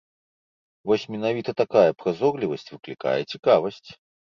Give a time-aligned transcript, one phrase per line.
[0.93, 3.89] Вось менавіта такая празорлівасць выклікае цікавасць.